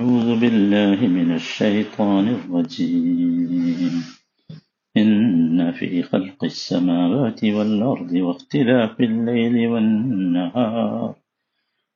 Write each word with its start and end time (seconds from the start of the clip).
أعوذ 0.00 0.40
بالله 0.40 0.98
من 1.06 1.34
الشيطان 1.34 2.28
الرجيم. 2.28 3.94
إن 4.96 5.72
في 5.72 6.02
خلق 6.02 6.44
السماوات 6.44 7.44
والأرض 7.44 8.12
واختلاف 8.12 9.00
الليل 9.00 9.68
والنهار 9.68 11.14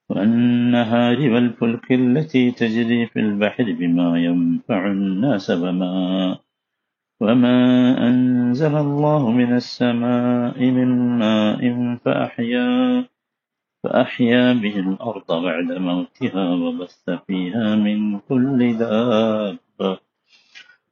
والنهار 0.09 1.19
والفلك 1.30 1.93
التي 1.93 2.51
تجري 2.51 3.06
في 3.06 3.21
البحر 3.21 3.72
بما 3.72 4.18
ينفع 4.25 4.86
الناس 4.86 5.50
وما 5.50 6.39
وما 7.21 7.59
أنزل 8.09 8.75
الله 8.77 9.30
من 9.30 9.50
السماء 9.57 10.61
من 10.61 11.18
ماء 11.18 11.62
فأحيا 12.05 13.05
فأحيا 13.85 14.53
به 14.53 14.79
الأرض 14.79 15.32
بعد 15.43 15.73
موتها 15.73 16.55
وبث 16.55 17.11
فيها 17.27 17.77
من 17.77 18.19
كل 18.19 18.79
دابة 18.79 19.98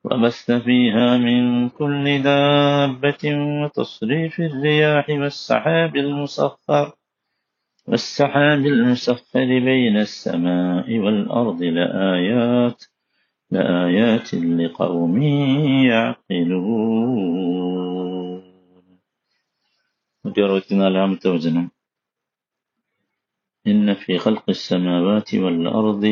وبث 0.05 0.51
فيها 0.51 1.19
من 1.19 1.69
كل 1.69 2.23
دابة 2.23 3.25
وتصريف 3.63 4.41
الرياح 4.41 5.09
والسحاب 5.09 5.97
المسخر 5.97 6.93
والسحاب 7.87 8.67
المسخر 8.67 9.47
بين 9.47 9.97
السماء 9.97 10.99
والأرض 10.99 11.63
لآيات 11.63 12.85
لآيات 13.51 14.35
لقوم 14.35 15.23
يعقلون. 15.89 17.33
لهم 20.73 21.15
توزنهم. 21.15 21.71
ഇന്ന 23.66 23.94
ഫി 24.02 24.14
ഖൽഖി 24.24 24.52
السماوات 24.54 25.30
والأرض 25.44 26.04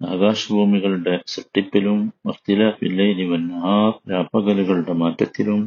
ആകാശഭൂമികളുടെ 0.00 1.14
സൃഷ്ടിപ്പിലും 1.32 1.98
വഖ്തിലാഫില്ലൈലി 2.26 3.24
വന്നഹാർ 3.30 3.90
രാപ്പകലുകളുടെ 4.10 4.94
മാറ്റത്തിലും 5.02 5.60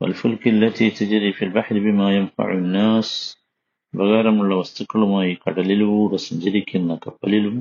വൽഫുൽക്കില്ലത്തി 0.00 0.86
തജ്രി 0.98 1.30
ഫിൽ 1.38 1.52
ബഹ്രി 1.56 1.80
ബിമാ 1.86 2.06
യൻഫഉ 2.14 2.48
الناس 2.56 3.08
ഉപകാരമുള്ള 3.94 4.52
വസ്തുക്കളുമായി 4.60 5.32
കടലിലൂടെ 5.42 6.20
സഞ്ചരിക്കുന്ന 6.28 6.92
കപ്പലിലും 7.04 7.56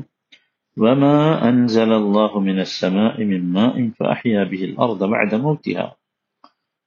وما 0.78 1.18
أنزل 1.44 1.92
الله 1.94 2.32
من 2.42 2.58
السماء 2.60 3.16
من 3.24 3.42
ماء 3.54 3.76
فأحيا 3.98 4.42
به 4.46 4.62
الأرض 4.70 5.02
بعد 5.14 5.32
موتها 5.44 5.88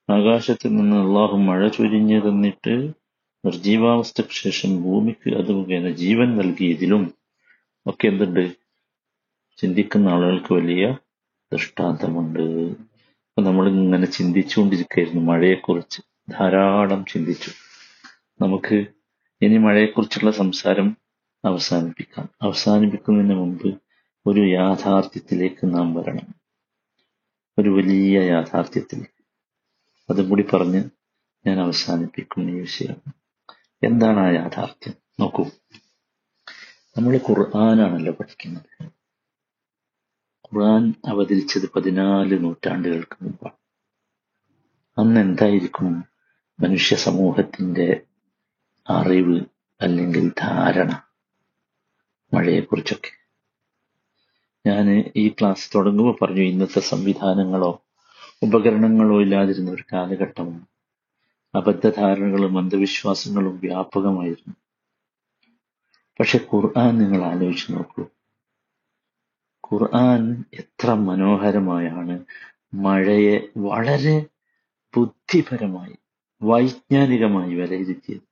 ആകാശത്ത് 0.09 0.67
നിന്ന് 0.69 0.97
അള്ളാഹു 1.03 1.35
മഴ 1.45 1.61
ചൊരിഞ്ഞു 1.69 2.19
തന്നിട്ട് 2.25 2.75
നിർജീവാവസ്ഥയ്ക്ക് 3.46 4.34
ശേഷം 4.34 4.84
ഭൂമിക്ക് 4.84 5.30
അത് 5.30 5.52
മുഖേന 5.52 5.90
ജീവൻ 5.90 6.38
നൽകിയതിലും 6.38 7.14
ഒക്കെ 7.88 8.08
എന്തുണ്ട്? 8.08 8.56
ചിന്തിക്കുന്ന 9.58 10.10
ആളുകൾക്ക് 10.10 10.54
വലിയ 10.54 10.98
ദൃഷ്ടാന്തമുണ്ട്. 11.54 12.40
അപ്പൊ 13.30 13.42
നമ്മൾ 13.42 13.70
ഇങ്ങനെ 13.70 14.06
ചിന്തിച്ചുകൊണ്ടിരിക്കുകയായിരുന്നു 14.06 15.22
മഴയെക്കുറിച്ച്. 15.22 16.02
ധാരാളം 16.30 17.06
ചിന്തിച്ചു. 17.06 17.52
നമുക്ക് 18.42 18.86
ഇനി 19.42 19.58
മഴയെക്കുറിച്ചുള്ള 19.58 20.32
സംസാരം 20.32 20.98
അവസാനിപ്പിക്കാം. 21.46 22.30
അവസാനിപ്പിക്കുന്നതിന് 22.42 23.36
മുമ്പ് 23.36 23.82
ഒരു 24.28 24.40
യാഥാർത്ഥ്യത്തിലേക്ക് 24.40 25.76
നാം 25.76 25.94
വരണം. 25.94 26.36
ഒരു 27.60 27.70
വലിയ 27.70 28.20
യാഥാർത്ഥ്യത്തിലേക്ക്. 28.20 29.24
അതും 30.10 30.30
കൂടി 30.30 30.44
പറഞ്ഞ് 30.44 30.84
ഞാൻ 31.48 31.60
അവസാനിപ്പിക്കും 31.60 32.50
ഈ 32.50 32.60
വിഷയം. 32.60 33.19
എന്താണ് 33.84 34.20
ആ 34.20 34.30
യാഥാർത്ഥ്യം? 34.30 34.94
നോക്കൂ. 35.20 35.44
നമ്മൾ 36.98 37.18
ഖുർആനാണല്ലോ 37.18 38.14
പഠിക്കുന്നത്. 38.14 38.86
ഖുർആൻ 40.46 40.94
അവതരിച്ചത് 41.08 41.70
പതിനാല് 41.72 42.44
നൂറ്റാണ്ടുകൾക്ക് 42.44 43.18
മുമ്പാണ്. 43.22 43.56
അന്ന് 44.98 45.22
എന്തായിരിക്കും 45.22 46.04
മനുഷ്യ 46.60 46.96
സമൂഹത്തിന്റെ 46.96 48.02
അറിവ് 48.90 49.46
അല്ലെങ്കിൽ 49.82 50.30
ധാരണ? 50.30 51.04
മഴയെക്കുറിച്ചൊക്കെ. 52.34 53.20
ഞാൻ 54.66 55.12
ഈ 55.16 55.30
ക്ലാസ് 55.30 55.76
തുടങ്ങുമ്പോൾ 55.76 56.26
പറഞ്ഞു 56.26 56.42
ഇന്നത്തെ 56.42 56.80
സംവിധാനങ്ങളോ 56.80 57.86
ഉപകരണങ്ങളോ 58.42 59.22
ഇല്ലാതിരുന്ന 59.22 59.72
ഒരു 59.72 59.84
കാലഘട്ടമാണ് 59.94 60.69
അബദ്ധധാരണകളും 61.56 62.58
അന്ധവിശ്വാസങ്ങളും 62.58 63.60
വ്യാപകമായിരുന്നു. 63.60 64.56
പക്ഷെ 66.20 66.40
ഖുർആൻ 66.54 66.98
നിങ്ങൾ 66.98 67.24
ആലോചിച്ച് 67.24 67.72
നോക്കൂ. 67.72 68.06
ഖുർആൻ 69.72 70.44
എത്ര 70.54 70.94
മനോഹരമായാണ്. 70.94 72.26
മഴയെ 72.74 73.60
വളരെ 73.60 74.26
ബുദ്ധിപരമായി 74.98 75.96
വൈജ്ഞാനികമായി 76.44 77.56
വിലയിരുത്തിയത്. 77.56 78.30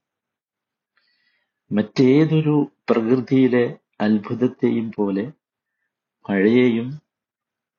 മറ്റേതൊരു 1.72 2.72
പ്രകൃതിയിലെ 2.90 3.78
അത്ഭുതത്തെയും 4.02 4.92
പോലെ 4.96 5.32
മഴയെയും 6.30 7.02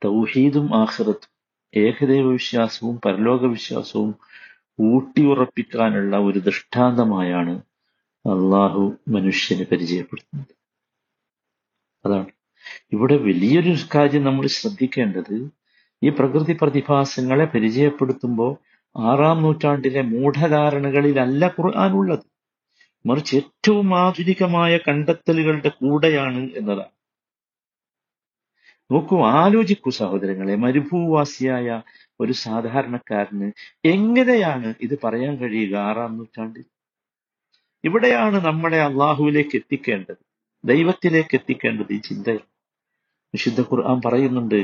തൗഹീദും 0.05 0.75
ആഹ്റത്തും 0.75 1.39
ഏകദൈവ 1.77 2.27
വിശ്വാസവും 2.27 3.01
പരലോക 3.01 3.45
വിശ്വാസവും 3.47 4.15
ഊട്ടിയുറപ്പിക്കാനുള്ള 4.81 6.17
ഒരു 6.17 6.39
ദൃഷ്ടാന്തമായാണ് 6.39 7.63
അള്ളാഹു 8.27 8.97
മനുഷ്യനെ 9.09 9.65
പരിചയപ്പെടുത്തുന്നത്. 9.65 10.55
അതാണ്. 12.05 12.27
ഇവിടെ 12.93 13.17
വലിയൊരു 13.17 13.75
കാര്യം 13.95 14.25
നമ്മൾ 14.25 14.47
ശ്രദ്ധിക്കേണ്ടത് 14.47 15.51
ഈ 16.03 16.09
പ്രകൃതി 16.09 16.57
പ്രതിഭാസങ്ങളെ 16.61 17.45
പരിചയപ്പെടുത്തുമ്പോൾ 17.45 18.57
ആറാം 18.97 19.43
നൂറ്റാണ്ടിലെ 19.43 20.03
മൂഢധാരണകളിലല്ല 20.03 21.55
ഉള്ളത്. 21.93 22.21
മറിച്ച് 23.07 23.37
ഏറ്റവും 23.37 23.99
ആധുനികമായ 23.99 24.77
കണ്ടെത്തലുകളുടെ 24.77 25.69
കൂടെയാണ് 25.69 26.51
എന്നതാണ്. 26.57 26.89
നോക്കൂ 28.93 29.25
ആലോചിക്കൂ 29.25 29.91
സഹോദരങ്ങളെ 29.91 30.55
മരുഭൂവാസിയായ 30.57 31.83
ഒരു 32.20 32.34
സാധാരണക്കാരന് 32.44 33.50
എങ്ങനെയാണ് 33.86 34.70
ഇത് 34.86 34.96
പറയാൻ 35.04 35.34
കഴിയുക 35.38 35.76
ആറാം 35.84 36.14
നൂറ്റാണ്ടിൽ 36.18 36.66
ഇവിടെയാണ് 37.84 38.38
നമ്മളെ 38.46 38.80
അള്ളാഹുവിലേക്ക് 38.82 39.56
എത്തിക്കേണ്ടത് 39.56 40.22
ദൈവത്തിലേക്ക് 40.64 41.36
എത്തിക്കേണ്ടത് 41.36 41.92
ഈ 41.94 42.00
ചിന്തയാണ് 42.02 42.50
വിശുദ്ധ 43.34 43.62
ഖുർആൻ 43.70 44.00
പറയുന്നുണ്ട് 44.02 44.60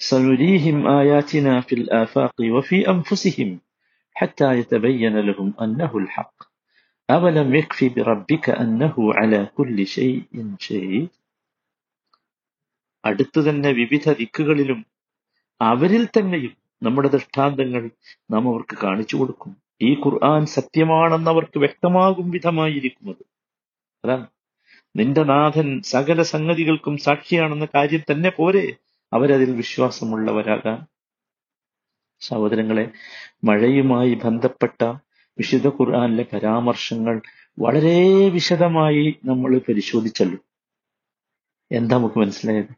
സനുരീഹിം 0.00 0.78
ആയാതിന 0.94 1.48
ഫിൽ 1.68 1.84
ആഫാഖി 2.00 2.48
വഫി 2.56 2.80
അൻഫുസിഹിം 2.86 3.52
حتى 4.16 4.48
يتبين 4.54 5.14
لهم 5.20 5.48
أنه 5.58 5.92
الحق 5.94 6.38
أولم 7.08 7.48
يكفي 7.54 7.88
بربك 7.90 8.46
أنه 8.56 8.94
على 9.14 9.40
كل 9.48 9.78
شيء 9.88 10.16
شهيد 10.60 11.08
അടുത്തു 13.04 13.40
തന്നെ 13.40 13.70
വിവിധ 13.72 14.06
ദിക്കുകളിലും 14.12 14.80
അവരിൽ 15.60 16.04
തന്നെയും 16.08 16.52
നമ്മുടെ 16.83 17.07
ദൃഷ്ടാന്തങ്ങൾ 17.07 17.89
നാം 18.31 18.47
അവർക്ക് 18.49 18.77
കാണിച്ചു 18.83 19.15
കൊടുക്കും. 19.15 19.57
ഈ 19.81 19.93
ഖുർആൻ 19.93 20.45
സത്യമാണെന്ന് 20.45 21.31
അവർക്ക് 21.31 21.59
വ്യക്തമാകും 21.59 22.31
വിധമായിരിക്കും 22.31 23.09
അത് 23.09 23.25
അതാണ്. 24.05 24.27
നിന്റെ 24.95 25.23
നാഥൻ 25.23 25.81
സകല 25.81 26.21
സംഗതികൾക്കും 26.21 26.97
സാക്ഷിയാണെന്ന 26.97 27.67
കാര്യം 27.75 28.01
തന്നെ 28.11 28.29
പോരെ. 28.29 28.75
അവരതിൽ 29.13 29.55
വിശ്വാസമുള്ളവരാകാൻ. 29.55 30.85
സഹോദരങ്ങളെ 32.19 32.91
മഴയുമായി 33.43 34.13
ബന്ധപ്പെട്ട 34.13 34.83
വിശുദ്ധ 35.37 35.67
ഖുർആാനിലെ 35.67 36.25
പരാമർശങ്ങൾ 36.33 37.21
വളരെ 37.59 38.29
വിശദമായി 38.29 39.19
നമ്മൾ 39.25 39.57
പരിശോധിച്ചല്ലോ. 39.57 40.37
എന്താ 41.71 41.97
നമുക്ക് 41.97 42.19
മനസ്സിലായത്? 42.19 42.71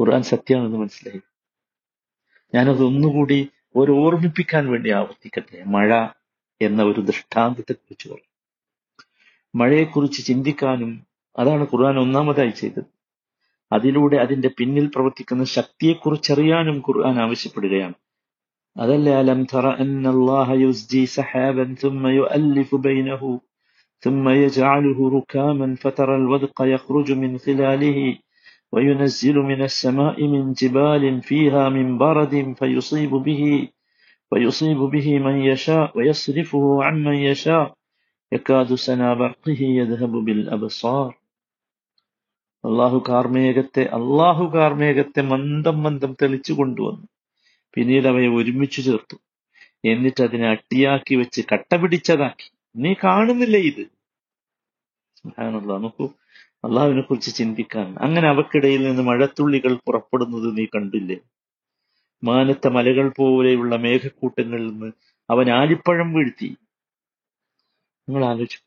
ഖുർആൻ 0.00 0.22
സത്യമാണെന്ന് 0.22 0.78
മനസ്സിലായി? 0.78 1.20
ഞാനത് 2.53 2.83
ഒന്നുകൂടി 2.89 3.39
ഒരു 3.75 3.91
ഓർമ്മിപ്പിക്കാൻ 4.03 4.63
വേണ്ടി 4.69 4.89
ആവർത്തിക്കട്ടെ 4.99 5.61
മഴ 5.75 5.89
എന്ന 6.61 6.81
ഒരു 6.83 7.01
ദൃഷ്ടാന്തത്തെ 7.01 7.73
കുറിച്ച് 7.73 8.07
പറഞ്ഞു 8.09 8.29
മഴയെക്കുറിച്ച് 9.53 10.21
ചിന്തിക്കാനും 10.25 10.91
അതാണ് 11.35 11.63
ഖുർആൻ 11.71 11.95
ഒന്നാമതായി 11.99 12.53
ചെയ്തത് 12.61 12.89
അതിലൂടെ 13.71 14.17
അതിന്റെ 14.17 14.49
പിന്നിൽ 14.57 14.87
പ്രവർത്തിക്കുന്ന 14.87 15.43
ശക്തിയെക്കുറിച്ചറിയാനും 15.53 16.77
ഖുർആൻ 16.87 17.15
ആവശ്യപ്പെടുകയാണ് 17.19 17.97
അതല്ലേ 18.75 19.13
അലം 19.13 19.41
തറ 19.51 19.65
അന്നല്ലാഹ 19.83 20.49
യുസ്ജി 20.61 21.01
സഹാബൻ 21.15 21.69
ثم 21.83 22.03
يؤلف 22.19 22.69
بينه 22.85 23.21
ثم 24.03 24.25
يجعله 24.37 24.99
ركاما 25.17 25.67
فترى 25.75 26.13
الودق 26.15 26.57
يخرج 26.73 27.07
من 27.13 27.31
خلاله 27.37 27.99
وينزل 28.73 29.37
من 29.41 29.61
السماء 29.61 30.17
من 30.23 30.53
جبال 30.53 31.21
فيها 31.21 31.63
من 31.69 31.97
برد 31.97 32.55
فيصيب 32.59 33.09
به 33.09 33.43
ويصيب 34.31 34.77
به 34.93 35.07
من 35.19 35.35
يشاء 35.41 35.87
ويصرفه 35.97 36.83
عن 36.83 36.95
من 37.03 37.17
يشاء 37.27 37.65
يكاد 38.31 38.69
سنا 38.75 39.09
برقه 39.13 39.59
يذهب 39.79 40.13
بالأبصار 40.25 41.11
അള്ളാഹു 42.63 42.97
കാർമേഘത്തെ 43.09 43.83
അള്ളാഹു 43.89 44.43
കാർമേഘത്തെ 44.53 45.21
മന്ദം 45.21 45.77
മന്ദം 45.83 46.11
തെളിച്ചു 46.21 46.53
കൊണ്ടുവന്നു 46.53 47.05
പിന്നീട് 47.73 48.07
അവയെ 48.07 48.29
ഒരുമിച്ച് 48.29 48.81
ചേർത്തു 48.81 49.15
എന്നിട്ട് 49.83 50.21
അതിനെ 50.21 50.47
അട്ടിയാക്കി 50.49 51.13
വെച്ച് 51.15 51.41
കട്ട 51.51 51.75
പിടിച്ചതാക്കി 51.75 52.47
നീ 52.75 52.91
കാണുന്നില്ല 53.03 53.57
ഇത് 53.69 53.83
സുബ്ഹാനല്ലാ 55.19 55.77
നോക്കൂ 55.85 56.05
അള്ളാഹുവിനെ 56.64 57.00
കുറിച്ച് 57.00 57.34
ചിന്തിക്കാൻ. 57.34 57.96
അങ്ങനെ 57.98 58.28
അവക്കിടയിൽ 58.28 58.82
നിന്ന് 58.82 59.02
മഴത്തുള്ളികൾ 59.02 59.74
പുറപ്പെടുന്നത് 59.74 60.58
നീ 60.58 60.64
കണ്ടില്ലേ? 60.64 61.16
മാനത്ത 62.24 62.68
മലകൾ 62.68 63.08
പോലെയുള്ള 63.08 63.76
മേഘക്കൂട്ടങ്ങളിൽ 63.76 64.70
നിന്ന് 64.70 64.92
അവൻ 65.30 65.50
ആലിപ്പഴം 65.50 66.12
വീഴ്ത്തി. 66.12 66.56
നിങ്ങൾ 68.08 68.24
ആലോചിച്ചു. 68.24 68.58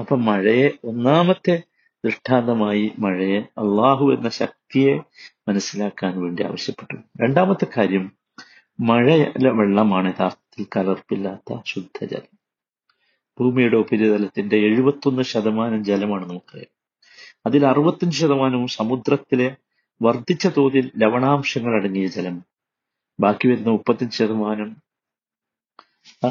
അപ്പൊ 0.00 0.16
മഴയെ 0.16 0.70
ഒന്നാമത്തെ 0.84 1.62
ദൃഷ്ടാന്തമായി 2.04 2.92
മഴയെ 2.98 3.40
അള്ളാഹു 3.40 4.14
എന്ന 4.14 4.28
ശക്തിയെ 4.28 4.98
മനസ്സിലാക്കാൻ 5.48 6.22
വേണ്ടി 6.22 6.42
ആവശ്യപ്പെട്ടു. 6.42 6.94
രണ്ടാമത്തെ 6.94 7.66
കാര്യം 7.76 8.12
മഴയല്ല 8.80 9.48
വെള്ളമാണ് 9.48 10.08
യഥാർത്ഥത്തിൽ 10.08 10.66
കലർപ്പില്ലാത്ത 10.76 11.60
ശുദ്ധജലം. 11.66 12.38
ഭൂമിയുടെ 13.40 13.76
ഉപരിതലത്തിന്റെ 13.76 14.56
എഴുപത്തൊന്ന് 14.56 15.22
ശതമാനം 15.22 15.84
ജലമാണ് 15.84 16.30
നമുക്കറിയാം. 16.30 16.83
അതിൽ 17.44 17.66
അറുപത്തഞ്ച് 17.66 18.16
ശതമാനവും 18.20 18.68
സമുദ്രത്തിലെ 18.68 19.48
വർദ്ധിച്ച 20.00 20.46
തോതിൽ 20.56 20.90
ലവണാംശങ്ങൾ 21.02 21.72
അടങ്ങിയ 21.78 22.06
ജലം. 22.06 22.36
ബാക്കി 23.18 23.48
വരുന്ന 23.48 23.70
മുപ്പത്തഞ്ച് 23.70 24.18
ശതമാനം 24.18 24.70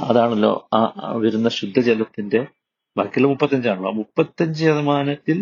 അതാണല്ലോ 0.10 0.54
ആ 0.74 0.82
വരുന്ന 1.24 1.50
ശുദ്ധജലത്തിന്റെ 1.50 2.42
ബാക്കിയുള്ള 2.96 3.30
മുപ്പത്തഞ്ചാണല്ലോ. 3.32 3.92
മുപ്പത്തഞ്ച് 3.92 4.60
ശതമാനത്തിൽ 4.66 5.38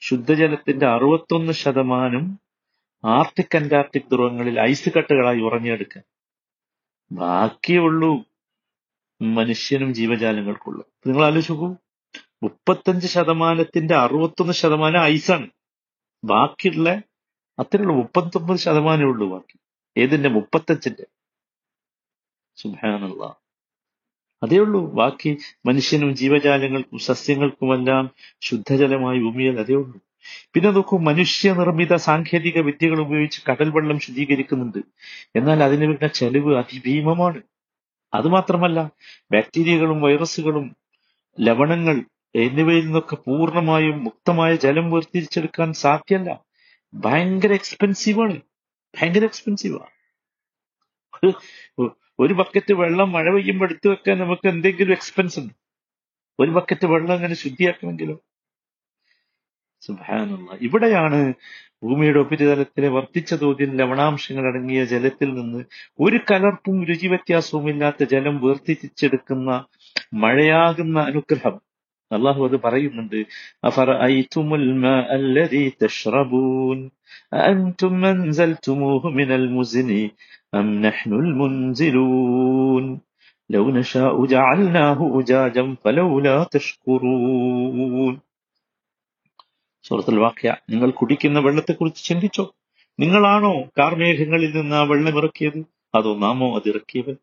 ശുദ്ധജലത്തിന്റെ 0.00 0.86
അറുപത്തൊന്ന് 0.86 1.52
ശതമാനം 1.62 2.24
ആർട്ടിക് 3.04 3.56
അന്റാർട്ടിക് 3.56 4.08
ധ്രുവങ്ങളിൽ 4.12 4.56
ഐസ് 4.62 4.90
കട്ടുകളായി 4.94 5.40
ഉറങ്ങിയെടുക്കാൻ 5.40 6.04
ബാക്കിയുള്ളൂ 7.10 8.12
മനുഷ്യനും 9.20 9.90
ജീവജാലങ്ങൾക്കുള്ളൂ. 9.94 10.82
നിങ്ങൾ 11.06 11.24
ആലോചിച്ച് 11.24 11.52
നോക്കൂ. 11.52 11.68
മുപ്പത്തഞ്ച് 12.44 13.06
ശതമാനത്തിന്റെ 13.06 13.94
അറുപത്തൊന്ന് 13.94 14.52
ശതമാനം 14.52 15.00
ഐസാണ്. 15.00 15.46
ബാക്കിയുള്ള 16.24 16.88
അത്രയുള്ള 17.58 17.92
മുപ്പത്തൊമ്പത് 17.92 18.58
ശതമാനമേ 18.58 19.04
ഉള്ളൂ 19.04 19.30
ബാക്കി. 19.32 19.58
ഏതിന്റെ? 20.00 20.28
മുപ്പത്തഞ്ചിന്റെ. 20.28 21.04
സുബാനുള്ള 22.56 23.34
അതേ 24.42 24.56
ഉള്ളൂ. 24.56 24.92
ബാക്കി 24.92 25.38
മനുഷ്യനും 25.66 26.16
ജീവജാലങ്ങൾക്കും 26.16 26.98
സസ്യങ്ങൾക്കുമെല്ലാം 26.98 28.10
ശുദ്ധജലമായി 28.40 29.18
ഭൂമിയിൽ 29.18 29.60
അതേ 29.60 29.74
ഉള്ളൂ. 29.74 30.00
പിന്നെ 30.52 30.70
നോക്കൂ 30.70 30.98
മനുഷ്യനിർമ്മിത 30.98 31.94
സാങ്കേതിക 31.94 32.58
വിദ്യകൾ 32.60 33.00
ഉപയോഗിച്ച് 33.00 33.42
കടൽ 33.50 33.70
വെള്ളം 33.70 33.98
ശുദ്ധീകരിക്കുന്നുണ്ട്. 34.00 34.78
എന്നാൽ 35.36 35.62
അതിന് 35.62 35.84
വരുന്ന 35.84 36.06
ചെലവ് 36.06 36.56
അതിഭീമമാണ്. 36.56 37.42
അതുമാത്രമല്ല 38.14 38.90
ബാക്ടീരിയകളും 39.32 40.00
വൈറസുകളും 40.00 40.76
ലവണങ്ങൾ 41.40 41.96
എന്നിവയിൽ 42.34 42.84
നിന്നൊക്കെ 42.86 43.16
പൂർണമായും 43.26 43.96
മുക്തമായ 44.06 44.52
ജലം 44.64 44.86
വേർതിരിച്ചെടുക്കാൻ 44.92 45.68
സാധ്യമല്ല 45.84 46.30
ഭയങ്കര 46.92 47.52
എക്സ്പെൻസീവാണ് 47.60 48.36
ഭയങ്കര 48.94 49.24
എക്സ്പെൻസീവാണ് 49.30 49.92
ഒരു 52.18 52.34
ബക്കറ്റ് 52.40 52.72
വെള്ളം 52.80 53.08
മഴ 53.16 53.26
പെയ്യുമ്പോൾ 53.34 53.66
എടുത്തു 53.68 53.88
വെക്കാൻ 53.92 54.16
നമുക്ക് 54.22 54.46
എന്തെങ്കിലും 54.52 54.92
എക്സ്പെൻസ് 54.96 55.36
ഉണ്ട്? 55.40 55.54
ഒരു 56.38 56.50
ബക്കറ്റ് 56.56 56.86
വെള്ളം 56.92 57.14
അങ്ങനെ 57.16 57.36
ശുദ്ധിയാക്കണമെങ്കിലോ? 57.42 58.16
സുഭാനുള്ള 59.82 60.50
ഇവിടെയാണ് 60.66 61.18
ഭൂമിയുടെ 61.82 62.20
ഉപരിതലത്തിലെ 62.24 62.88
വർദ്ധിച്ച 62.96 63.34
തോതിൽ 63.42 63.70
ലവണാംശങ്ങൾ 63.80 64.44
അടങ്ങിയ 64.50 64.82
ജലത്തിൽ 64.92 65.30
നിന്ന് 65.38 65.60
ഒരു 66.04 66.18
കലർപ്പും 66.30 66.76
രുചി 66.90 67.08
വ്യത്യാസവും 67.12 67.66
ഇല്ലാത്ത 67.72 68.04
ജലം 68.14 68.36
വേർതിരിച്ചെടുക്കുന്ന 68.44 69.50
മഴയാകുന്ന 70.24 70.98
അനുഗ്രഹം. 71.10 71.56
അള്ളാഹു 72.12 72.44
അത് 72.44 72.60
പറയുന്നുണ്ട് 72.60 73.24
നിങ്ങൾ 90.70 90.90
കുടിക്കുന്ന 90.90 91.40
വെള്ളത്തെക്കുറിച്ച് 91.40 92.04
ചിന്തിച്ചോ? 92.04 92.54
നിങ്ങളാണോ 93.00 93.62
കാർമേഘങ്ങളിൽ 93.78 94.56
നിന്ന് 94.56 94.76
ആ 94.76 94.82
വെള്ളം 94.82 95.16
ഇറക്കിയത്? 95.18 95.64
അതോ 95.94 96.18
നാമോ 96.18 96.54
അത് 96.54 96.68
ഇറക്കിയവൻ? 96.68 97.16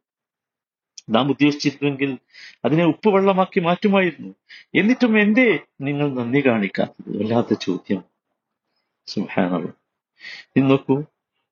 നാം 1.11 1.29
ഉദ്ദേശിച്ചിരുന്നെങ്കിൽ 1.29 2.17
അതിനെ 2.65 2.85
ഉപ്പുവെള്ളമാക്കി 2.85 3.59
മാറ്റുമായിരുന്നു. 3.59 4.33
എന്നിട്ടും 4.75 5.19
എന്തേ? 5.19 5.59
നിങ്ങൾ 5.81 6.13
നന്ദി 6.13 6.45
കാണിക്കാത്തത്. 6.45 7.17
വല്ലാത്ത 7.17 7.53
ചോദ്യം. 7.53 8.03
സുഹാനുള്ള 9.07 9.73
ഇന്ന് 10.55 10.69
നോക്കൂ. 10.69 11.03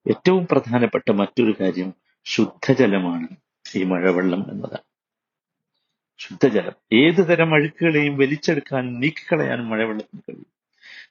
ഏറ്റവും 0.09 0.47
പ്രധാനപ്പെട്ട 0.51 1.11
മറ്റൊരു 1.11 1.55
കാര്യം 1.59 1.93
ശുദ്ധജലമാണ്. 2.25 3.27
ഈ 3.75 3.83
മഴവെള്ളം 3.83 4.45
എന്നതാണ്. 4.51 4.89
ശുദ്ധജലം. 6.17 6.71
ഏത് 6.93 7.27
തരം 7.29 7.53
അഴുക്കുകളെയും 7.53 8.17
വലിച്ചെടുക്കാൻ 8.17 8.99
നീക്കിക്കളയാനും 8.99 9.69
മഴവെള്ളത്തിന് 9.69 10.21
കഴിയും. 10.29 10.59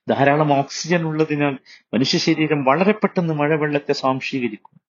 ധാരാളം 0.08 0.52
ഓക്സിജൻ 0.52 1.02
ഉള്ളതിനാൽ 1.02 1.58
മനുഷ്യ 1.94 2.18
ശരീരം 2.18 2.64
വളരെ 2.64 2.92
പെട്ടെന്ന് 2.92 3.34
മഴവെള്ളത്തെ 3.34 3.92
സ്വാംശീകരിക്കും. 3.92 4.80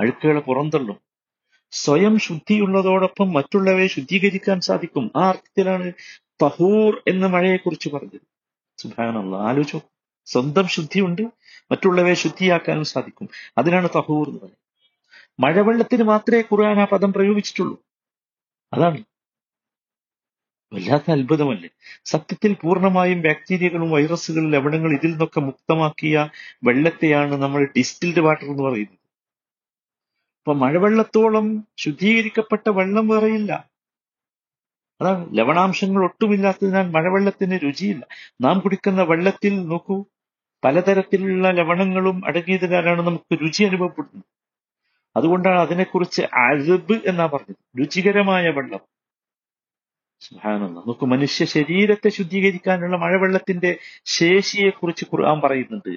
അഴുക്കുകളെ 0.00 0.40
പുറന്തള്ളും. 0.40 0.96
സ്വയം 1.82 2.18
ശുദ്ധിയുള്ളതോടൊപ്പം 2.18 3.32
മറ്റുള്ളവയെ 3.32 3.86
ശുദ്ധീകരിക്കാൻ 3.86 4.60
സാധിക്കും. 4.60 5.10
ആ 5.16 5.28
അർത്ഥത്തിലാണ് 5.28 5.92
തഹൂർ 6.42 7.02
എന്ന 7.08 7.26
മഴയെക്കുറിച്ച് 7.26 7.88
പറഞ്ഞത്. 7.88 8.20
സുഭാനുള്ള 8.78 9.36
ആലോചിച്ചു. 9.36 9.80
സ്വന്തം 10.26 10.68
ശുദ്ധിയുണ്ട് 10.68 11.22
മറ്റുള്ളവയെ 11.70 12.14
ശുദ്ധിയാക്കാനും 12.14 12.84
സാധിക്കും. 12.84 13.28
അതിനാണ് 13.58 13.88
തഹൂർ 13.88 14.28
എന്ന് 14.28 14.40
പറയുന്നത്. 14.40 14.66
മഴവെള്ളത്തിന് 15.40 16.02
മാത്രമേ 16.02 16.40
ഖുർആൻ 16.40 16.80
ആ 16.80 16.84
പദം 16.84 17.12
പ്രയോഗിച്ചിട്ടുള്ളൂ. 17.12 17.78
അതാണ്. 18.72 19.04
വല്ലാത്ത 20.72 21.10
അത്ഭുതമല്ലേ? 21.10 21.68
സത്യത്തിൽ 22.04 22.56
പൂർണമായും 22.62 23.20
ബാക്ടീരിയകളും 23.20 23.90
വൈറസുകളും 23.90 24.50
ലവണങ്ങൾ 24.50 24.92
ഇതിൽ 24.92 25.10
നിന്നൊക്കെ 25.10 25.40
മുക്തമാക്കിയ 25.40 26.28
വെള്ളത്തെയാണ് 26.64 27.34
നമ്മൾ 27.34 27.64
ഡിസ്റ്റിൽഡ് 27.76 28.20
വാട്ടർ 28.20 28.44
എന്ന് 28.44 28.62
പറയുന്നത്. 28.62 28.95
അപ്പൊ 30.46 30.66
മഴവെള്ളത്തോളം 30.66 31.64
ശുദ്ധീകരിക്കപ്പെട്ട 31.76 32.68
വെള്ളം 32.68 33.08
വേറെയില്ല. 33.08 33.52
അതാണ് 35.00 35.38
ലവണാംശങ്ങൾ 35.38 36.04
ഒട്ടുമില്ലാത്തതിനാൽ 36.04 36.90
മഴവെള്ളത്തിന് 36.90 37.58
രുചിയില്ല. 37.62 38.06
നാം 38.40 38.58
കുടിക്കുന്ന 38.58 39.02
വെള്ളത്തിൽ 39.02 39.66
നോക്കൂ 39.66 40.04
പലതരത്തിലുള്ള 40.64 41.50
ലവണങ്ങളും 41.50 42.26
അടങ്ങിയതിനാലാണ് 42.26 43.02
നമുക്ക് 43.02 43.38
രുചി 43.42 43.64
അനുഭവപ്പെടുന്നത്. 43.64 44.24
അതുകൊണ്ടാണ് 45.16 45.60
അതിനെക്കുറിച്ച് 45.60 46.22
അഴബ് 46.22 47.00
എന്നാ 47.06 47.26
പറഞ്ഞത്. 47.26 47.80
രുചികരമായ 47.80 48.48
വെള്ളം. 48.50 48.80
നമുക്ക് 50.74 51.06
മനുഷ്യ 51.06 51.44
ശരീരത്തെ 51.44 52.08
ശുദ്ധീകരിക്കാനുള്ള 52.08 52.96
മഴവെള്ളത്തിന്റെ 52.96 53.76
ശേഷിയെക്കുറിച്ച് 54.04 55.04
ഖുർആൻ 55.04 55.40
പറയുന്നുണ്ട്. 55.40 55.96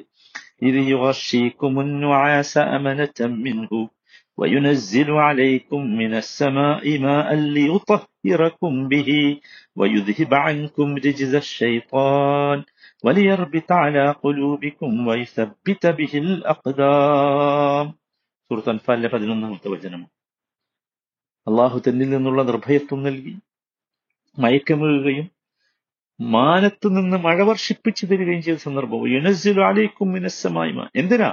وينزل 4.39 5.11
عليكم 5.21 5.81
من 5.97 6.13
السماء 6.15 6.99
ماء 6.99 7.29
ليطهركم 7.55 8.73
به 8.89 9.11
ويذهب 9.77 10.33
عنكم 10.37 10.87
رجز 10.97 11.35
الشيطان 11.37 12.59
وليربط 13.05 13.71
على 13.75 14.05
قلوبكم 14.25 14.91
ويثبت 15.07 15.83
به 15.99 16.13
الأقدام 16.25 17.87
സൂറത്ത് 18.51 18.71
അൻഫാലിലെ 18.71 19.09
പതിനൊന്നാമത്തെ 19.09 19.69
വചനം 19.69 20.03
അള്ളാഹു 21.47 21.79
തന്നിൽ 21.79 22.09
നിന്നുള്ള 22.09 22.41
നിർഭയത്വം 22.43 23.01
നൽകി 23.03 23.33
മയക്കമുകയും 24.37 25.27
മാനത്ത് 26.21 26.87
നിന്ന് 26.89 27.17
മഴ 27.19 27.39
വർഷിപ്പിച്ചു 27.45 28.05
തരികയും 28.07 28.43
ചെയ്ത 28.43 28.59
സന്ദർഭം 28.65 29.07
യുനസിലു 29.15 29.63
അലൈക്കും 29.69 30.09
മിനസ്സമായ്മ 30.17 30.89
എന്തിനാ 30.95 31.31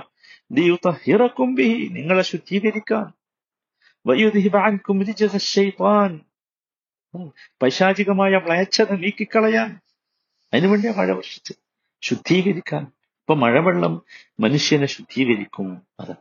ലിയുതഹിറക്കും 0.53 1.55
ബിഹി 1.55 1.89
നിങ്ങളെ 1.89 2.23
ശുദ്ധീകരിക്കാൻ. 2.23 3.13
പൈശാചികമായ 7.63 8.31
മ്ലേച്ഛത 8.31 8.93
നീക്കിക്കളയാൻ. 8.93 9.81
അതിനുവേണ്ടി 10.55 10.89
മഴ 10.89 11.11
വർഷിച്ച് 11.11 11.53
ശുദ്ധീകരിക്കാൻ. 12.03 12.83
ഇപ്പൊ 12.83 13.35
മഴവെള്ളം 13.35 14.03
മനുഷ്യനെ 14.41 14.87
ശുദ്ധീകരിക്കും. 14.87 15.83
അത് 16.01 16.17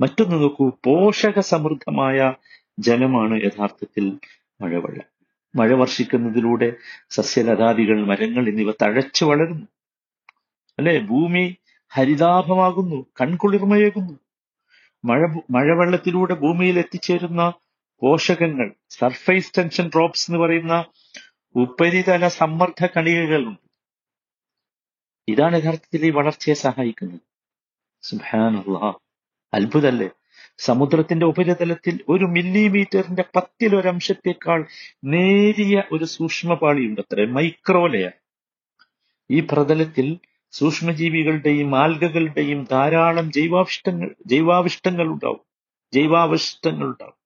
മറ്റൊന്ന് 0.00 0.42
നോക്കൂ. 0.42 0.70
പോഷക 0.84 1.40
സമൃദ്ധമായ 1.40 2.34
ജലമാണ് 2.78 3.42
യഥാർത്ഥത്തിൽ 3.42 4.18
മഴവെള്ളം. 4.60 5.12
മഴ 5.56 5.72
വർഷിക്കുന്നതിലൂടെ 5.72 6.72
സസ്യലതാദികൾ 7.10 8.06
മരങ്ങൾ 8.06 8.48
എന്നിവ 8.48 8.70
തഴച്ചു 8.70 9.24
വളരുന്നു. 9.24 9.66
അല്ലെ? 10.78 10.98
ഭൂമി 10.98 11.56
ഹരിതാഭമാകുന്നു 11.96 13.06
കൺകുളിർമയേകുന്നു. 13.20 14.14
മഴ 15.04 15.20
മഴവെള്ളത്തിലൂടെ 15.50 16.34
ഭൂമിയിൽ 16.34 16.78
എത്തിച്ചേരുന്ന 16.78 17.42
പോഷകങ്ങൾ 18.02 18.68
സർഫേസ് 18.90 19.52
ടെൻഷൻ 19.58 19.86
ഡ്രോപ്സ് 19.88 20.30
എന്ന് 20.30 20.38
പറയുന്ന 20.40 20.74
ഉപരിതല 21.54 22.28
സമ്മർദ്ദ 22.28 22.88
കണികകളുണ്ട് 22.96 23.60
ഇതാണ് 25.28 25.56
യഥാർത്ഥത്തിൽ 25.56 26.06
ഈ 26.06 26.10
വളർച്ചയെ 26.10 26.54
സഹായിക്കുന്നത്. 26.54 27.20
സുഹാനുള്ള 28.02 28.78
അത്ഭുതല്ലേ? 29.54 30.08
സമുദ്രത്തിന്റെ 30.58 31.26
ഉപരിതലത്തിൽ 31.26 31.94
ഒരു 32.08 32.24
മില്ലിമീറ്ററിന്റെ 32.24 33.24
പത്തിലൊരംശത്തേക്കാൾ 33.36 34.60
നേരിയ 35.04 35.82
ഒരു 35.92 36.04
സൂക്ഷ്മപാളിയുണ്ട്. 36.04 37.00
അത്ര 37.00 37.24
മൈക്രോലയ 37.36 38.06
ഈ 39.30 39.40
പ്രതലത്തിൽ 39.40 40.08
സൂക്ഷ്മജീവികളുടെയും 40.52 41.76
ആൽഗകളുടെയും 41.76 42.66
ധാരാളം 42.70 43.32
ജൈവാവിഷ്ടങ്ങൾ 43.32 44.14
ജൈവാവിഷ്ടങ്ങൾ 44.26 45.06
ഉണ്ടാവും. 45.06 45.40
ജൈവാവിഷ്ടങ്ങൾ 45.94 46.86
ഉണ്ടാവും. 46.86 47.22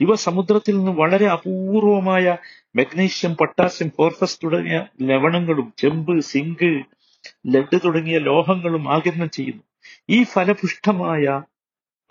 ഇവ 0.00 0.14
സമുദ്രത്തിൽ 0.14 0.76
നിന്ന് 0.76 0.92
വളരെ 0.92 1.26
അപൂർവമായ 1.26 2.36
മഗ്നീഷ്യം 2.76 3.34
പൊട്ടാസ്യം 3.34 3.90
ഫോർഫസ് 3.96 4.38
തുടങ്ങിയ 4.44 4.86
ലവണങ്ങളും 5.02 5.72
ചെമ്പ് 5.78 6.20
സിങ്ക് 6.20 6.84
ലഡ് 7.46 7.78
തുടങ്ങിയ 7.84 8.18
ലോഹങ്ങളും 8.18 8.92
ആകിരണം 8.92 9.30
ചെയ്യുന്നു. 9.30 9.62
ഈ 10.10 10.22
ഫലപുഷ്ടമായ 10.22 11.42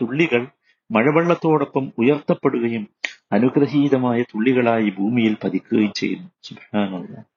തുള്ളികൾ 0.01 0.47
മഴവെള്ളത്തോടൊപ്പം 0.91 1.91
ഉയർത്തപ്പെടുകയും 1.97 2.87
അനുഗ്രഹീതമായ 3.31 4.21
തുള്ളികളായി 4.21 4.89
ഭൂമിയിൽ 4.89 5.37
പതിക്കുകയും 5.43 5.93
ചെയ്യുന്നു. 5.93 6.29
സുബ്ഹാനല്ലാഹ്. 6.43 7.28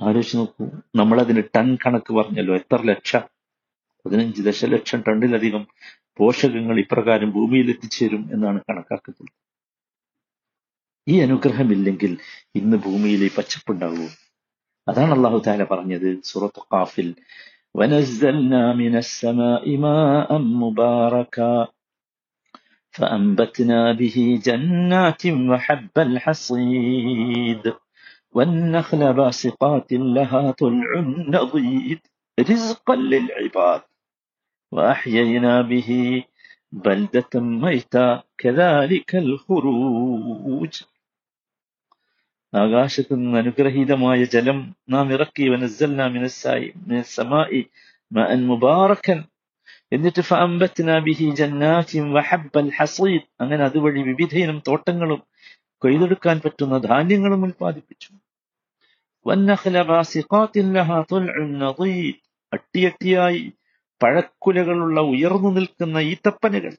ആലോചിച്ച് 0.00 0.36
നോക്കൂ 0.38 0.64
നമ്മളതിന് 0.96 1.42
ടൺ 1.56 1.68
കണക്ക് 1.84 2.12
പറഞ്ഞല്ലോ 2.14 2.54
എത്ര 2.54 2.80
ലക്ഷം 2.84 3.24
പതിനഞ്ച് 4.06 4.42
ദശലക്ഷം 4.42 5.00
ടണ്ണിലധികം 5.06 5.62
പോഷകങ്ങൾ 6.18 6.76
ഇപ്രകാരം 6.78 7.30
ഭൂമിയിൽ 7.30 7.68
എത്തിച്ചേരും 7.70 8.22
എന്നാണ് 8.32 8.58
കണക്കാക്കുന്നത് 8.68 9.30
ഈ 11.06 11.14
അനുഗ്രഹമില്ലെങ്കിൽ 11.20 12.12
ഇന്ന് 12.54 12.76
ഭൂമിയിൽ 12.76 13.22
ഈ 13.24 13.30
പച്ചപ്പുണ്ടാവൂ 13.36 14.06
അതാണ് 14.86 15.12
അള്ളാഹു 15.12 15.38
താല 15.46 15.64
പറഞ്ഞത് 15.64 16.10
സൂറത്ത് 16.24 16.62
ഖാഫിൽ 16.72 17.10
ونزلنا 17.74 18.62
من 18.74 18.94
السماء 18.96 19.64
ماء 19.78 20.28
مباركا 20.38 21.54
فأنبتنا 22.94 23.92
به 23.92 24.16
جنات 24.46 25.22
وحب 25.50 25.94
الحصيد 25.98 27.64
والنخل 28.34 29.12
باسقات 29.14 29.88
لها 30.16 30.42
طلع 30.52 30.90
نضيد 31.28 32.00
رزقا 32.38 32.96
للعباد 33.04 33.82
وأحيينا 34.72 35.54
به 35.62 35.90
بلدة 36.74 37.34
ميتا 37.62 38.08
كذلك 38.38 39.10
الخروج 39.16 40.72
ആകാശത്ത് 42.52 43.12
നിന്ന് 43.14 43.36
അനുഗ്രഹീതമായ 43.40 44.20
ജലം 44.32 44.58
നാം 44.88 45.06
ഇറക്കി 45.14 45.44
വനസ്സൽനാ 45.52 46.06
മിനസ്സായി 46.16 46.66
മിനസ്സമായി 46.88 47.60
മഅൻ 48.10 48.40
മുബാറക്കൻ 48.48 49.20
എന്നിട്ട് 49.92 50.22
ഫഅംബത്നാ 50.30 50.96
ബിഹി 51.06 51.28
ജന്നാത്തിൻ 51.38 52.04
വഹബ്ബൽ 52.16 52.68
ഹസീദ് 52.78 53.26
അങ്ങനെ 53.42 53.62
അതുവഴി 53.68 54.02
വിവിധയിനം 54.10 54.58
തോട്ടങ്ങളും 54.68 55.20
കൊയ്തെടുക്കാൻ 55.81 56.41
പറ്റുന്ന 56.45 56.77
ധാന്യങ്ങളും 56.77 57.43
ഉൽപ്പാദിപ്പിച്ചു. 57.43 58.13
അട്ടിയട്ടിയായി 62.53 63.53
പഴക്കുലകളുള്ള 64.03 65.01
ഉയർന്നു 65.01 65.49
നിൽക്കുന്ന 65.49 65.97
ഈത്തപ്പനകൾ. 65.97 66.77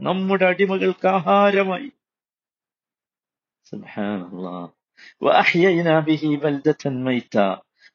നമ്മുടെ 0.00 0.44
അടിമകൾക്ക് 0.44 1.06
ആഹാരമായി. 1.06 1.90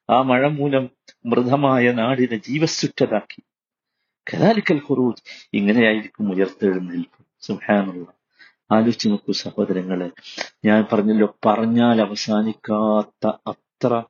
ആ 0.09 0.21
മഴ 0.21 0.47
മൂലം 0.47 0.89
മൃതമായ 1.25 1.91
നാടിനെ 1.91 2.37
ജീവസുറ്റതാക്കി 2.37 3.41
കദാലിക്കൽ 4.33 4.79
കുറൂ 4.79 5.13
ഇങ്ങനെയായിരിക്കും 5.53 6.31
ഉയർത്തെഴുന്നേൽപ്പ്. 6.31 7.28
സുബ്ഹാനല്ലാഹ് 7.41 8.19
ആലോചിച്ച് 8.71 9.09
നോക്കൂ 9.09 9.33
സഹോദരങ്ങളെ 9.33 10.11
ഞാൻ 10.65 10.85
പറഞ്ഞല്ലോ 10.93 11.35
പറഞ്ഞാൽ 11.45 12.01
അവസാനിക്കാത്ത 12.01 13.31
അത്ര 13.47 14.03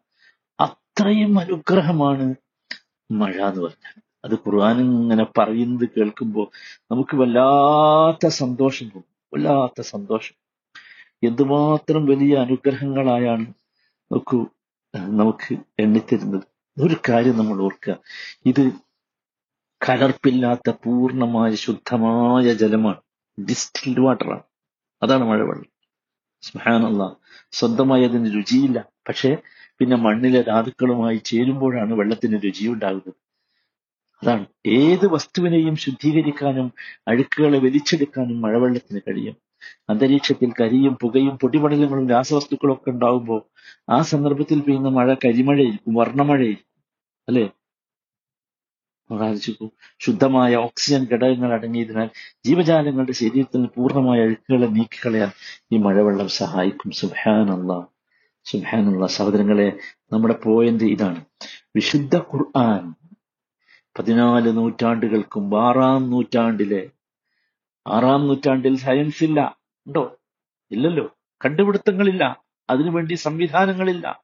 അത്രയും 0.59 1.39
അനുഗ്രഹമാണ് 1.39 2.35
മഴ 3.11 3.31
എന്ന് 3.31 3.61
പറഞ്ഞാൽ. 3.61 4.01
അത് 4.25 4.33
ഖുർആൻ 4.33 4.81
ഇങ്ങനെ 4.81 5.25
പറയുന്നത് 5.37 5.89
കേൾക്കുമ്പോൾ 5.97 6.47
നമുക്ക് 6.91 7.15
വല്ലാത്ത 7.15 8.27
സന്തോഷം 8.27 8.85
തോന്നും. 8.85 9.29
വല്ലാത്ത 9.33 9.81
സന്തോഷം. 9.81 10.35
എന്തുമാത്രം 11.23 12.05
വലിയ 12.05 12.35
അനുഗ്രഹങ്ങളായാണ് 12.35 13.53
നോക്കൂ 14.11 14.45
നമുക്ക് 14.95 15.57
എണ്ണിത്തരുന്നത്. 15.79 16.43
ഒരു 16.81 16.95
കാര്യം 17.09 17.37
നമ്മൾ 17.37 17.61
ഓർക്കുക 17.61 17.97
ഇത് 18.45 18.71
കലർപ്പില്ലാത്ത 19.89 20.69
പൂർണമായ 20.69 21.55
ശുദ്ധമായ 21.55 22.53
ജലമാണ്. 22.53 23.01
ഡിസ്റ്റിൽഡ് 23.47 23.99
വാട്ടറാണ് 23.99 24.45
അതാണ് 25.01 25.23
മഴവെള്ളം. 25.23 25.69
സ്മഹാനുള്ള 26.43 27.03
സ്വന്തമായി 27.53 28.03
അതിന് 28.03 28.35
രുചിയില്ല. 28.35 28.79
പക്ഷേ 29.07 29.29
പിന്നെ 29.79 29.95
മണ്ണിലെ 29.95 30.41
ധാതുക്കളുമായി 30.41 31.17
ചേരുമ്പോഴാണ് 31.25 31.93
വെള്ളത്തിന് 31.93 32.43
രുചി 32.43 32.67
ഉണ്ടാകുന്നത്. 32.67 33.13
അതാണ്. 34.23 34.45
ഏത് 34.79 35.07
വസ്തുവിനെയും 35.07 35.75
ശുദ്ധീകരിക്കാനും 35.75 36.67
അഴുക്കുകളെ 37.07 37.59
വലിച്ചെടുക്കാനും 37.59 38.41
മഴവെള്ളത്തിന് 38.41 38.99
കഴിയും. 38.99 39.35
അന്തരീക്ഷത്തിൽ 39.89 40.53
കരിയും 40.59 40.97
പുകയും 41.01 41.37
പൊടിപടലങ്ങളും 41.37 42.09
രാസവസ്തുക്കളും 42.09 42.73
ഒക്കെ 42.73 42.89
ഉണ്ടാവുമ്പോൾ 42.91 43.41
ആ 43.89 44.01
സന്ദർഭത്തിൽ 44.01 44.59
പെയ്യുന്ന 44.61 44.89
മഴ 44.89 45.15
കരിമഴയിരിക്കും 45.25 45.93
വർണമഴയിരിക്കും 45.93 46.67
അല്ലെ? 47.27 47.45
ആലോചിക്കൂ 49.11 49.69
ശുദ്ധമായ 49.99 50.55
ഓക്സിജൻ 50.55 51.07
ഘടകങ്ങൾ 51.11 51.53
അടങ്ങിയതിനാൽ 51.53 52.09
ജീവജാലങ്ങളുടെ 52.45 53.11
ശരീരത്തിൽ 53.11 53.65
പൂർണമായ 53.65 54.19
അഴുക്കുകളെ 54.19 54.67
നീക്കിക്കളയാൻ 54.67 55.31
ഈ 55.71 55.77
മഴവെള്ളം 55.77 56.27
സഹായിക്കും. 56.27 56.91
സുഹാനുള്ള 56.91 57.87
സുഹാനുള്ള 58.43 59.07
സഹോദരങ്ങളെ 59.07 59.77
നമ്മുടെ 60.13 60.35
പോയിന്റ് 60.45 60.83
ഇതാണ്. 60.83 61.25
വിശുദ്ധ 61.75 62.17
ഖുർആൻ 62.17 62.93
പതിനാല് 63.99 64.57
നൂറ്റാണ്ടുകൾക്കും 64.57 65.67
ആറാം 65.67 66.09
നൂറ്റാണ്ടിലെ 66.09 66.89
ആറാം 67.87 68.27
നൂറ്റാണ്ടിൽ 68.27 68.77
സയൻസ് 68.77 69.23
ഇല്ല. 69.23 69.57
ഉണ്ടോ? 69.87 70.15
ഇല്ലല്ലോ. 70.71 71.17
കണ്ടുപിടുത്തങ്ങളില്ല. 71.45 72.43
അതിനുവേണ്ടി 72.69 73.13
സംവിധാനങ്ങളില്ല. 73.13 74.23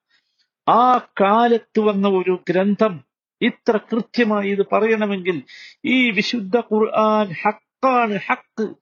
ആ 0.69 0.97
കാലത്ത് 0.97 1.79
വന്ന 1.79 2.07
ഒരു 2.07 2.43
ഗ്രന്ഥം 2.49 3.14
ഇത്ര 3.41 3.77
കൃത്യമായി 3.77 4.49
ഇത് 4.49 4.65
പറയണമെങ്കിൽ 4.71 5.43
ഈ 5.85 6.11
വിശുദ്ധ 6.11 6.59
ഖുർആൻ 6.59 7.27
ഹക്കാണ് 7.43 8.19
ഹക്ക്. 8.27 8.73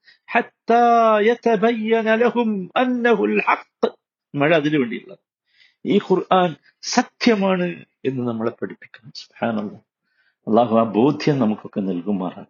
മഴ 4.35 4.55
അതിനു 4.55 4.77
വേണ്ടിയുള്ളത്. 4.79 5.19
ഈ 5.85 5.97
ഖുർആൻ 5.97 6.55
സത്യമാണ് 6.81 7.85
എന്ന് 8.05 8.27
നമ്മളെ 8.27 8.51
പഠിപ്പിക്കണം. 8.61 9.75
അള്ളാഹു 10.47 10.75
ആ 10.75 10.83
ബോധ്യം 10.83 11.39
നമുക്കൊക്കെ 11.39 11.79
നൽകുമാറാണ് 11.79 12.45